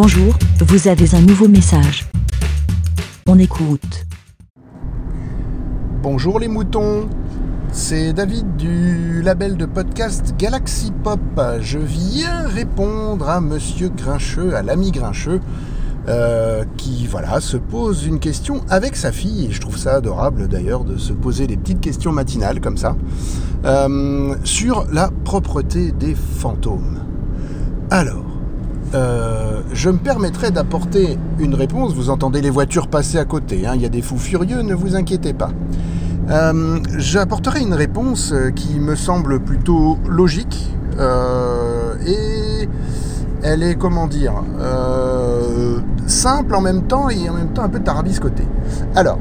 Bonjour, 0.00 0.32
vous 0.60 0.86
avez 0.86 1.12
un 1.16 1.20
nouveau 1.22 1.48
message. 1.48 2.06
On 3.26 3.36
écoute. 3.36 4.06
Bonjour 6.04 6.38
les 6.38 6.46
moutons, 6.46 7.08
c'est 7.72 8.12
David 8.12 8.54
du 8.54 9.22
label 9.22 9.56
de 9.56 9.66
podcast 9.66 10.36
Galaxy 10.38 10.92
Pop. 11.02 11.18
Je 11.60 11.80
viens 11.80 12.46
répondre 12.46 13.28
à 13.28 13.40
Monsieur 13.40 13.88
Grincheux, 13.88 14.54
à 14.54 14.62
l'ami 14.62 14.92
Grincheux, 14.92 15.40
euh, 16.06 16.64
qui 16.76 17.08
voilà 17.08 17.40
se 17.40 17.56
pose 17.56 18.06
une 18.06 18.20
question 18.20 18.60
avec 18.68 18.94
sa 18.94 19.10
fille. 19.10 19.46
Et 19.46 19.50
je 19.50 19.60
trouve 19.60 19.78
ça 19.78 19.96
adorable 19.96 20.46
d'ailleurs 20.46 20.84
de 20.84 20.96
se 20.96 21.12
poser 21.12 21.48
des 21.48 21.56
petites 21.56 21.80
questions 21.80 22.12
matinales 22.12 22.60
comme 22.60 22.76
ça 22.76 22.96
euh, 23.64 24.36
sur 24.44 24.86
la 24.92 25.10
propreté 25.24 25.90
des 25.90 26.14
fantômes. 26.14 27.00
Alors, 27.90 28.28
euh, 28.94 29.47
je 29.72 29.90
me 29.90 29.98
permettrai 29.98 30.50
d'apporter 30.50 31.18
une 31.38 31.54
réponse. 31.54 31.94
Vous 31.94 32.10
entendez 32.10 32.40
les 32.40 32.50
voitures 32.50 32.88
passer 32.88 33.18
à 33.18 33.24
côté. 33.24 33.66
hein, 33.66 33.72
Il 33.74 33.82
y 33.82 33.86
a 33.86 33.88
des 33.88 34.02
fous 34.02 34.18
furieux, 34.18 34.62
ne 34.62 34.74
vous 34.74 34.96
inquiétez 34.96 35.32
pas. 35.32 35.50
Euh, 36.30 36.78
J'apporterai 36.96 37.60
une 37.60 37.74
réponse 37.74 38.34
qui 38.54 38.78
me 38.80 38.94
semble 38.94 39.40
plutôt 39.40 39.98
logique 40.08 40.74
euh, 40.98 41.94
et 42.06 42.68
elle 43.42 43.62
est 43.62 43.76
comment 43.76 44.06
dire 44.06 44.34
euh, 44.60 45.78
simple 46.06 46.54
en 46.54 46.60
même 46.60 46.82
temps 46.82 47.08
et 47.08 47.28
en 47.30 47.34
même 47.34 47.48
temps 47.54 47.62
un 47.62 47.68
peu 47.68 47.80
tarabiscotée. 47.80 48.46
Alors, 48.94 49.18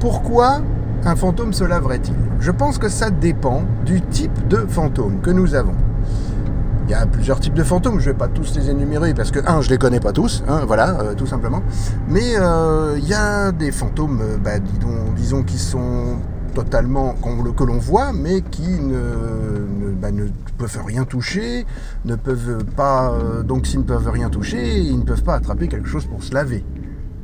pourquoi 0.00 0.60
un 1.04 1.16
fantôme 1.16 1.52
se 1.52 1.64
laverait-il? 1.64 2.14
Je 2.40 2.50
pense 2.50 2.76
que 2.78 2.88
ça 2.88 3.10
dépend 3.10 3.62
du 3.86 4.02
type 4.02 4.48
de 4.48 4.58
fantôme 4.68 5.20
que 5.22 5.30
nous 5.30 5.54
avons. 5.54 5.74
Il 6.90 6.94
y 6.94 6.96
a 6.96 7.06
plusieurs 7.06 7.38
types 7.38 7.54
de 7.54 7.62
fantômes, 7.62 8.00
je 8.00 8.08
ne 8.08 8.12
vais 8.12 8.18
pas 8.18 8.26
tous 8.26 8.52
les 8.56 8.68
énumérer 8.68 9.14
parce 9.14 9.30
que, 9.30 9.38
un, 9.46 9.60
je 9.60 9.70
les 9.70 9.78
connais 9.78 10.00
pas 10.00 10.10
tous, 10.10 10.42
hein, 10.48 10.64
voilà, 10.66 11.00
euh, 11.00 11.14
tout 11.14 11.24
simplement. 11.24 11.62
Mais 12.08 12.34
euh, 12.34 12.98
il 12.98 13.06
y 13.06 13.14
a 13.14 13.52
des 13.52 13.70
fantômes, 13.70 14.18
euh, 14.20 14.38
bah, 14.38 14.58
disons, 15.14 15.44
qui 15.44 15.56
sont 15.56 16.16
totalement, 16.52 17.14
que 17.56 17.62
l'on 17.62 17.78
voit, 17.78 18.12
mais 18.12 18.40
qui 18.40 18.80
ne, 18.80 18.96
ne, 18.96 19.92
bah, 19.92 20.10
ne 20.10 20.24
peuvent 20.58 20.80
rien 20.84 21.04
toucher, 21.04 21.64
ne 22.06 22.16
peuvent 22.16 22.64
pas, 22.64 23.12
euh, 23.12 23.44
donc 23.44 23.68
s'ils 23.68 23.78
ne 23.78 23.84
peuvent 23.84 24.10
rien 24.10 24.28
toucher, 24.28 24.80
ils 24.80 24.98
ne 24.98 25.04
peuvent 25.04 25.22
pas 25.22 25.34
attraper 25.34 25.68
quelque 25.68 25.88
chose 25.88 26.06
pour 26.06 26.24
se 26.24 26.34
laver. 26.34 26.64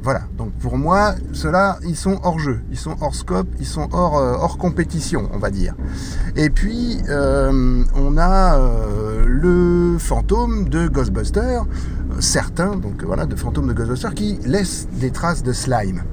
Voilà, 0.06 0.22
donc 0.38 0.52
pour 0.60 0.78
moi, 0.78 1.16
ceux-là, 1.32 1.80
ils 1.82 1.96
sont 1.96 2.20
hors 2.22 2.38
jeu, 2.38 2.60
ils 2.70 2.78
sont 2.78 2.94
hors 3.00 3.12
scope, 3.12 3.48
ils 3.58 3.66
sont 3.66 3.88
hors, 3.90 4.18
euh, 4.18 4.56
compétition, 4.56 5.28
on 5.32 5.38
va 5.38 5.50
dire. 5.50 5.74
Et 6.36 6.48
puis, 6.48 6.98
euh, 7.08 7.82
on 7.96 8.16
a 8.16 8.56
euh, 8.56 9.24
le 9.26 9.98
fantôme 9.98 10.68
de 10.68 10.86
Ghostbusters, 10.86 11.64
euh, 11.64 12.20
certains, 12.20 12.76
donc 12.76 13.02
voilà, 13.02 13.26
de 13.26 13.34
fantômes 13.34 13.66
de 13.66 13.72
Ghostbusters 13.72 14.14
qui 14.14 14.38
laissent 14.46 14.86
des 14.92 15.10
traces 15.10 15.42
de 15.42 15.52
slime. 15.52 16.04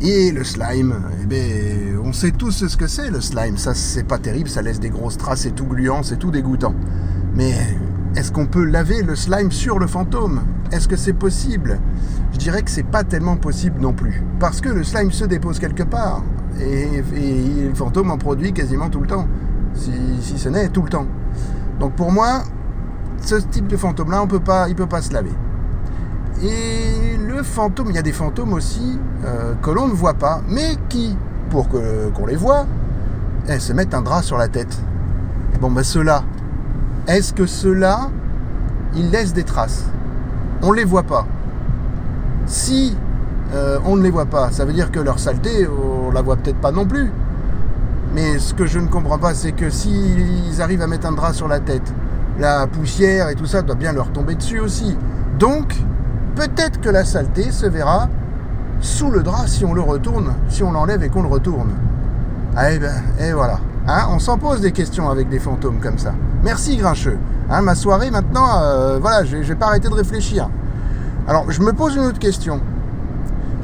Et 0.00 0.32
le 0.32 0.42
slime, 0.42 0.96
eh 1.22 1.26
ben, 1.26 2.00
on 2.02 2.12
sait 2.12 2.32
tous 2.32 2.66
ce 2.66 2.76
que 2.76 2.88
c'est 2.88 3.10
le 3.10 3.20
slime. 3.20 3.56
Ça, 3.56 3.72
c'est 3.72 4.02
pas 4.02 4.18
terrible, 4.18 4.48
ça 4.48 4.62
laisse 4.62 4.80
des 4.80 4.90
grosses 4.90 5.16
traces, 5.16 5.42
c'est 5.42 5.54
tout 5.54 5.66
gluant, 5.66 6.02
c'est 6.02 6.18
tout 6.18 6.32
dégoûtant. 6.32 6.74
Mais 7.36 7.54
est-ce 8.16 8.32
qu'on 8.32 8.46
peut 8.46 8.64
laver 8.64 9.02
le 9.02 9.14
slime 9.14 9.52
sur 9.52 9.78
le 9.78 9.86
fantôme? 9.86 10.40
Est-ce 10.72 10.88
que 10.88 10.96
c'est 10.96 11.12
possible? 11.12 11.78
Je 12.32 12.38
dirais 12.38 12.62
que 12.62 12.70
c'est 12.70 12.82
pas 12.82 13.04
tellement 13.04 13.36
possible 13.36 13.78
non 13.78 13.92
plus. 13.92 14.22
Parce 14.40 14.62
que 14.62 14.70
le 14.70 14.84
slime 14.84 15.12
se 15.12 15.26
dépose 15.26 15.58
quelque 15.58 15.82
part. 15.82 16.22
Et, 16.58 17.02
le 17.68 17.74
fantôme 17.74 18.10
en 18.10 18.16
produit 18.16 18.54
quasiment 18.54 18.88
tout 18.88 19.00
le 19.00 19.06
temps. 19.06 19.28
Si, 19.74 19.92
ce 20.38 20.48
n'est 20.48 20.70
tout 20.70 20.82
le 20.82 20.88
temps. 20.88 21.06
Donc 21.78 21.94
pour 21.94 22.10
moi, 22.10 22.42
ce 23.20 23.34
type 23.34 23.66
de 23.66 23.76
fantôme-là, 23.76 24.22
on 24.22 24.26
peut 24.26 24.40
pas, 24.40 24.70
il 24.70 24.74
peut 24.74 24.86
pas 24.86 25.02
se 25.02 25.12
laver. 25.12 25.32
Et 26.42 27.18
le 27.18 27.42
fantôme, 27.42 27.88
il 27.90 27.96
y 27.96 27.98
a 27.98 28.02
des 28.02 28.12
fantômes 28.12 28.54
aussi 28.54 28.98
euh, 29.26 29.54
que 29.60 29.70
l'on 29.70 29.88
ne 29.88 29.92
voit 29.92 30.14
pas, 30.14 30.40
mais 30.48 30.76
qui, 30.88 31.18
pour 31.50 31.68
qu'on 31.68 32.26
les 32.26 32.36
voit, 32.36 32.66
eh, 33.48 33.58
se 33.58 33.74
mettent 33.74 33.94
un 33.94 34.02
drap 34.02 34.22
sur 34.22 34.38
la 34.38 34.48
tête. 34.48 34.74
Bon, 35.60 35.70
ben 35.70 35.82
ceux-là, 35.82 36.22
est-ce 37.06 37.32
que 37.32 37.46
ceux-là, 37.46 38.10
ils 38.94 39.10
laissent 39.10 39.34
des 39.34 39.44
traces? 39.44 39.84
On 40.62 40.72
ne 40.72 40.76
les 40.76 40.84
voit 40.84 41.04
pas. 41.04 41.26
Si 42.46 42.96
euh, 43.54 43.78
on 43.84 43.96
ne 43.96 44.02
les 44.02 44.10
voit 44.10 44.26
pas, 44.26 44.50
ça 44.50 44.64
veut 44.64 44.72
dire 44.72 44.90
que 44.90 44.98
leur 44.98 45.18
saleté, 45.18 45.68
on 45.68 46.10
la 46.10 46.22
voit 46.22 46.36
peut-être 46.36 46.60
pas 46.60 46.72
non 46.72 46.84
plus. 46.84 47.12
Mais 48.14 48.38
ce 48.38 48.54
que 48.54 48.66
je 48.66 48.78
ne 48.78 48.86
comprends 48.86 49.18
pas, 49.18 49.34
c'est 49.34 49.52
que 49.52 49.70
s'ils 49.70 50.60
arrivent 50.60 50.82
à 50.82 50.86
mettre 50.86 51.06
un 51.06 51.12
drap 51.12 51.32
sur 51.32 51.48
la 51.48 51.60
tête, 51.60 51.92
la 52.38 52.66
poussière 52.66 53.28
et 53.28 53.34
tout 53.34 53.46
ça 53.46 53.62
doit 53.62 53.74
bien 53.74 53.92
leur 53.92 54.10
tomber 54.10 54.34
dessus 54.34 54.58
aussi. 54.58 54.96
Donc, 55.38 55.74
peut-être 56.34 56.80
que 56.80 56.88
la 56.88 57.04
saleté 57.04 57.50
se 57.50 57.66
verra 57.66 58.08
sous 58.80 59.10
le 59.10 59.22
drap 59.22 59.46
si 59.46 59.64
on 59.64 59.74
le 59.74 59.80
retourne, 59.80 60.34
si 60.48 60.62
on 60.62 60.72
l'enlève 60.72 61.02
et 61.02 61.08
qu'on 61.08 61.22
le 61.22 61.28
retourne. 61.28 61.70
Ah, 62.56 62.72
et, 62.72 62.78
ben, 62.78 62.94
et 63.20 63.32
voilà. 63.32 63.60
Hein, 63.88 64.08
on 64.10 64.18
s'en 64.18 64.36
pose 64.36 64.60
des 64.60 64.72
questions 64.72 65.08
avec 65.10 65.28
des 65.28 65.38
fantômes 65.38 65.78
comme 65.80 65.98
ça. 65.98 66.12
Merci 66.42 66.76
Grincheux. 66.76 67.18
Hein, 67.48 67.62
ma 67.62 67.76
soirée 67.76 68.10
maintenant, 68.10 68.60
euh, 68.60 68.98
voilà, 69.00 69.24
je 69.24 69.36
vais 69.36 69.54
pas 69.54 69.66
arrêter 69.66 69.88
de 69.88 69.94
réfléchir. 69.94 70.48
Alors, 71.28 71.50
je 71.50 71.60
me 71.62 71.72
pose 71.72 71.94
une 71.94 72.02
autre 72.02 72.18
question. 72.18 72.60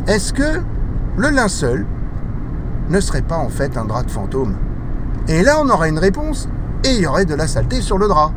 Est-ce 0.06 0.33
que 0.33 0.60
le 1.16 1.28
linceul 1.28 1.87
ne 2.88 3.00
serait 3.00 3.22
pas 3.22 3.37
en 3.37 3.49
fait 3.49 3.77
un 3.77 3.84
drap 3.84 4.05
de 4.05 4.10
fantôme? 4.10 4.56
Et 5.27 5.43
là, 5.43 5.56
on 5.60 5.69
aurait 5.69 5.88
une 5.88 5.99
réponse 5.99 6.49
et 6.84 6.94
il 6.94 7.00
y 7.00 7.06
aurait 7.06 7.25
de 7.25 7.34
la 7.34 7.49
saleté 7.49 7.81
sur 7.81 7.99
le 7.99 8.06
drap. 8.06 8.33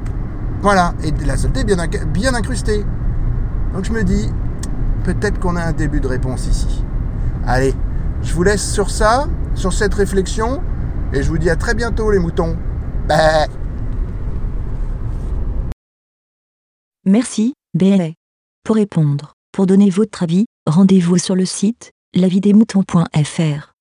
Voilà, 0.62 0.94
et 1.04 1.12
de 1.12 1.26
la 1.26 1.38
saleté 1.38 1.64
bien, 1.64 1.78
bien 2.08 2.34
incrustée. 2.34 2.84
Donc 3.74 3.86
je 3.86 3.92
me 3.92 4.04
dis, 4.04 4.32
peut-être 5.04 5.40
qu'on 5.40 5.56
a 5.56 5.62
un 5.62 5.72
début 5.72 6.00
de 6.00 6.08
réponse 6.08 6.48
ici. 6.48 6.84
Allez, 7.46 7.76
je 8.24 8.34
vous 8.34 8.44
laisse 8.44 8.68
sur 8.68 8.90
ça, 8.90 9.28
sur 9.54 9.74
cette 9.74 9.94
réflexion, 9.94 10.62
et 11.16 11.24
je 11.24 11.30
vous 11.30 11.38
dis 11.38 11.50
à 11.50 11.56
très 11.56 11.74
bientôt 11.74 12.12
les 12.12 12.20
moutons. 12.20 12.58
Bah. 13.08 13.48
Merci, 17.06 17.54
BLA. 17.74 18.10
Pour 18.64 18.76
répondre, 18.76 19.34
pour 19.52 19.66
donner 19.66 19.90
votre 19.90 20.24
avis, 20.24 20.46
rendez-vous 20.66 21.18
sur 21.18 21.36
le 21.36 21.46
site 21.46 21.92
lavidemouton.fr. 22.14 23.75